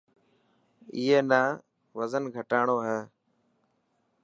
[0.95, 1.41] اي نا
[1.97, 2.99] وزن گهٽاڻو هي.